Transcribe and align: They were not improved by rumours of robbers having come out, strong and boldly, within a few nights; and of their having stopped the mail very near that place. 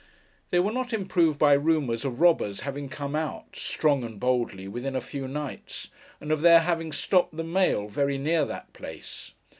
They 0.49 0.57
were 0.57 0.71
not 0.71 0.93
improved 0.93 1.37
by 1.37 1.53
rumours 1.53 2.03
of 2.03 2.21
robbers 2.21 2.61
having 2.61 2.89
come 2.89 3.15
out, 3.15 3.55
strong 3.55 4.03
and 4.03 4.19
boldly, 4.19 4.67
within 4.67 4.95
a 4.95 4.99
few 4.99 5.27
nights; 5.27 5.89
and 6.19 6.31
of 6.31 6.41
their 6.41 6.61
having 6.61 6.91
stopped 6.91 7.37
the 7.37 7.43
mail 7.43 7.87
very 7.87 8.17
near 8.17 8.43
that 8.45 8.73
place. 8.73 9.33